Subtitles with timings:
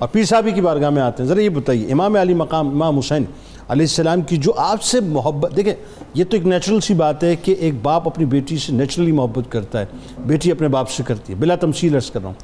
[0.00, 2.98] اور پیر صاحبی کی بارگاہ میں آتے ہیں۔ ذرا یہ بتائیے، امام علی مقام، امام
[2.98, 3.24] حسین
[3.68, 5.74] علیہ السلام کی جو آپ سے محبت، دیکھیں،
[6.14, 9.52] یہ تو ایک نیچرل سی بات ہے کہ ایک باپ اپنی بیٹی سے نیچرلی محبت
[9.52, 9.86] کرتا ہے۔
[10.26, 12.34] بیٹی اپنے باپ سے کرتی ہے، بلا تمثیل عرض کر رہا ہوں۔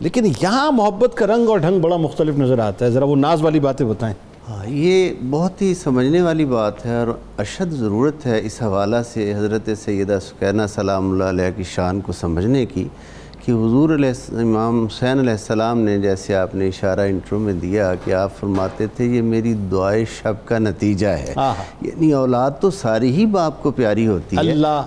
[0.00, 3.42] لیکن یہاں محبت کا رنگ اور ڈھنگ بڑا مختلف نظر آتا ہے۔ ذرا وہ ناز
[3.42, 4.14] والی باتیں بتائیں۔
[4.48, 7.06] ہاں یہ بہت ہی سمجھنے والی بات ہے اور
[7.38, 12.12] اشد ضرورت ہے اس حوالہ سے حضرت سیدہ سکینہ سلام اللہ علیہ کی شان کو
[12.12, 12.88] سمجھنے کی۔
[13.48, 14.10] کہ حضور علیہ
[14.40, 18.86] امام حسین علیہ السلام نے جیسے آپ نے اشارہ انٹرو میں دیا کہ آپ فرماتے
[18.96, 21.32] تھے یہ میری دعائے شب کا نتیجہ ہے۔
[21.82, 24.40] یعنی اولاد تو ساری ہی باپ کو پیاری ہوتی ہے۔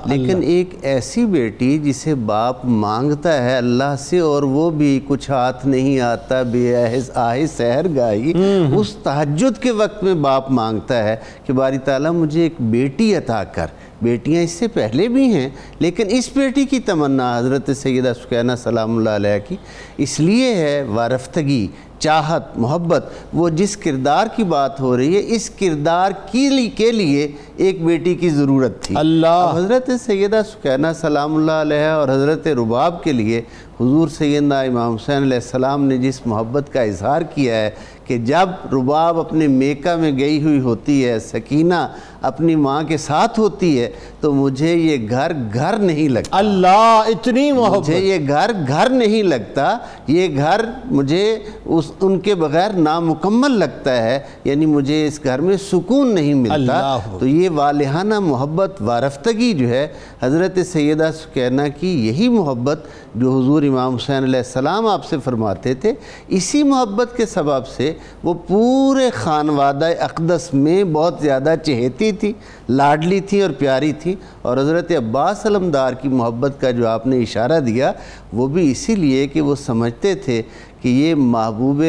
[0.06, 5.68] لیکن ایک ایسی بیٹی جسے باپ مانگتا ہے اللہ سے اور وہ بھی کچھ ہاتھ
[5.68, 6.76] نہیں آتا بے
[7.16, 8.34] آہ سہر گائی
[8.78, 13.44] اس تحجد کے وقت میں باپ مانگتا ہے کہ باری تعالیٰ مجھے ایک بیٹی عطا
[13.44, 13.66] کر۔
[14.02, 18.98] بیٹیاں اس سے پہلے بھی ہیں لیکن اس بیٹی کی تمنا حضرت سیدہ سکینہ سلام
[18.98, 19.56] اللہ علیہ کی۔
[19.98, 21.68] اس لیے ہے وارفتگی
[22.00, 27.86] چاہت محبت وہ جس کردار کی بات ہو رہی ہے اس کردار کے لیے ایک
[27.86, 33.12] بیٹی کی ضرورت تھی۔ اللہ۔ حضرت سیدہ سکینہ سلام اللہ علیہ اور حضرت رباب کے
[33.12, 33.42] لیے
[33.82, 37.70] حضور سیدہ امام حسین علیہ السلام نے جس محبت کا اظہار کیا ہے
[38.06, 41.88] کہ جب رباب اپنے میکہ میں گئی ہوئی ہوتی ہے سکینہ
[42.22, 43.90] اپنی ماں کے ساتھ ہوتی ہے
[44.22, 49.24] تو مجھے یہ گھر گھر نہیں لگتا۔ اللہ اتنی محبت۔ مجھے یہ گھر گھر نہیں
[49.24, 55.42] لگتا یہ گھر مجھے اس ان کے بغیر نامکمل لگتا ہے یعنی مجھے اس گھر
[55.42, 59.88] میں سکون نہیں ملتا۔ تو یہ والہانہ محبت وارفتگی جو ہے
[60.22, 62.80] حضرت سیدہ سکینہ کی یہی محبت
[63.16, 65.94] جو حضور امام حسین علیہ السلام آپ سے فرماتے تھے،
[66.38, 67.92] اسی محبت کے سبب سے
[68.24, 72.32] وہ پورے خانوادہ اقدس میں بہت زیادہ چہیتی تھی،
[72.70, 77.22] لاڈلی تھی اور پیاری تھی اور حضرت عباس علمدار کی محبت کا جو آپ نے
[77.22, 77.92] اشارہ دیا،
[78.34, 80.42] وہ بھی اسی لیے کہ وہ سمجھتے تھے
[80.82, 81.84] کہ یہ محبوب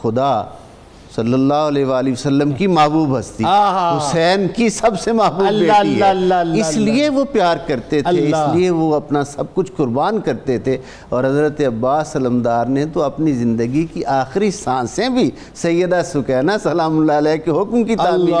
[0.00, 0.42] خدا
[1.16, 3.44] صلی اللہ علیہ وآلہ وسلم کی محبوب ہستی.
[3.98, 6.12] حسین کی سب سے محبوب بیٹی ہے۔
[6.60, 10.76] اس لیے وہ پیار کرتے تھے اس لیے وہ اپنا سب کچھ قربان کرتے تھے۔
[11.08, 16.98] اور حضرت عباس علمدار نے تو اپنی زندگی کی آخری سانسیں بھی سیدہ سکینہ سلام
[16.98, 18.34] اللہ علیہ کے حکم کی تعمیل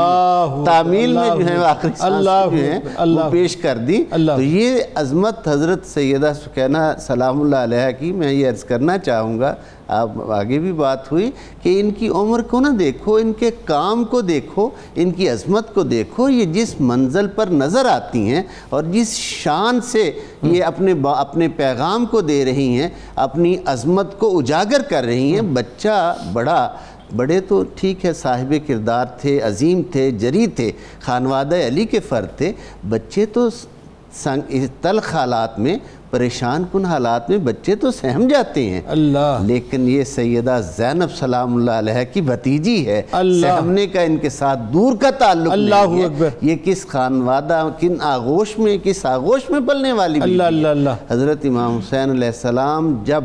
[0.66, 4.02] تعمیل میں جو ہیں آخری سانسیں جو ہیں وہ پیش کر دی۔
[4.36, 9.38] تو یہ عظمت حضرت سیدہ سکینہ سلام اللہ علیہ کی میں یہ عرض کرنا چاہوں
[9.40, 9.54] گا
[9.90, 11.30] آپ آگے بھی بات ہوئی
[11.62, 15.74] کہ ان کی عمر کو نہ دیکھو، ان کے کام کو دیکھو، ان کی عظمت
[15.74, 20.10] کو دیکھو، یہ جس منزل پر نظر آتی ہیں اور جس شان سے
[20.42, 25.42] یہ اپنے اپنے پیغام کو دے رہی ہیں، اپنی عظمت کو اجاگر کر رہی ہیں،
[25.52, 26.68] بچہ بڑا،
[27.16, 30.70] بڑے تو ٹھیک ہے، صاحب کردار تھے، عظیم تھے، جری تھے،
[31.00, 32.52] خانوادہ علی کے فرد تھے،
[32.88, 33.48] بچے تو
[34.80, 35.76] تلخ حالات میں
[36.10, 41.56] پریشان کن حالات میں بچے تو سہم جاتے ہیں۔ اللہ۔ لیکن یہ سیدہ زینب سلام
[41.56, 43.02] اللہ علیہ کی بھتیجی ہے۔
[43.40, 45.52] سہمنے کا ان کے ساتھ دور کا تعلق
[45.86, 50.68] نہیں ہے۔ یہ کس خانوادہ کن آغوش میں کس آغوش میں پلنے والی اللہ اللہ
[50.68, 53.24] اللہ۔ حضرت امام حسین علیہ السلام جب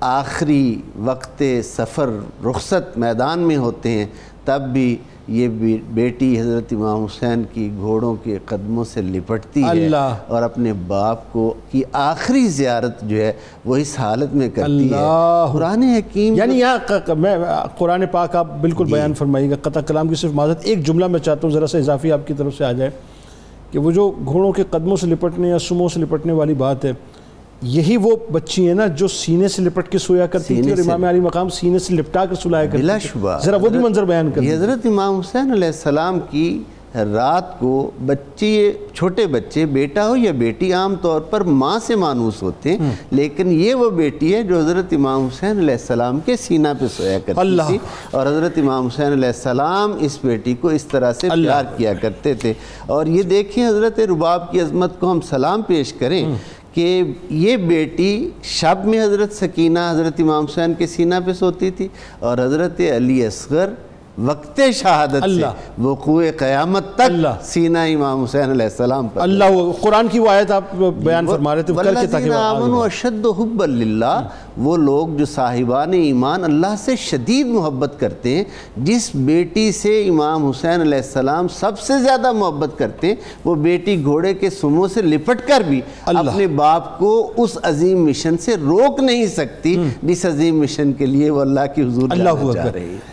[0.00, 2.10] آخری وقت سفر
[2.44, 4.06] رخصت میدان میں ہوتے ہیں
[4.50, 4.96] تب بھی
[5.28, 5.48] یہ
[5.94, 9.88] بیٹی حضرت امام حسین کی گھوڑوں کے قدموں سے لپٹتی ہے
[10.26, 13.32] اور اپنے باپ کو کی آخری زیارت جو ہے
[13.64, 15.04] وہ اس حالت میں کرتی ہے۔
[15.52, 17.36] قرآن حکیم یعنی یہاں میں
[17.78, 21.06] قرآن پاک آپ بالکل جی۔ بیان فرمائیے گا۔ قطع کلام کی صرف معذرت ایک جملہ
[21.06, 22.90] میں چاہتا ہوں ذرا سا اضافی آپ کی طرف سے آ جائے
[23.72, 26.92] کہ وہ جو گھوڑوں کے قدموں سے لپٹنے یا سموں سے لپٹنے والی بات ہے
[27.62, 31.04] یہی وہ بچی ہیں نا جو سینے سے لپٹ کے سویا کرتی تھی اور امام
[31.04, 34.30] علی مقام سینے سے لپٹا کر سلایا کرتی بلا شبہ۔ ذرا وہ بھی منظر بیان
[34.30, 36.62] کرتی حضرت امام حسین علیہ السلام کی
[36.94, 42.42] رات کو بچے چھوٹے بچے بیٹا ہو یا بیٹی عام طور پر ماں سے مانوس
[42.42, 46.68] ہوتے ہیں لیکن یہ وہ بیٹی ہے جو حضرت امام حسین علیہ السلام کے سینہ
[46.80, 47.78] پہ سویا کرتی تھی۔
[48.10, 52.34] اور حضرت امام حسین علیہ السلام اس بیٹی کو اس طرح سے پیار کیا کرتے
[52.34, 52.52] تھے۔
[52.86, 56.34] اور یہ دیکھیں حضرت رباب کی عظمت کو ہم سلام پیش کریں۔
[56.74, 61.88] کہ یہ بیٹی شب میں حضرت سکینہ، حضرت امام حسین کے سینہ پہ سوتی تھی
[62.18, 63.70] اور حضرت علی اصغر
[64.18, 70.18] وقت شہادت سے وقوع قیامت تک سینہ امام حسین علیہ السلام پر اللہ قرآن کی
[70.18, 70.74] وہ آیت آپ
[71.04, 76.74] بیان فرما رہے تھے وَالَّذِينَ آمَنُوا أَشَدُّ حُبًّا لِلَّهِ وہ لوگ جو صاحبان ایمان اللہ
[76.78, 78.44] سے شدید محبت کرتے ہیں
[78.84, 83.96] جس بیٹی سے امام حسین علیہ السلام سب سے زیادہ محبت کرتے ہیں وہ بیٹی
[84.04, 89.00] گھوڑے کے سموں سے لپٹ کر بھی اپنے باپ کو اس عظیم مشن سے روک
[89.00, 93.08] نہیں سکتی جس عظیم مشن کے لیے وہ اللہ کی حضور جانا چاہ رہی ہے۔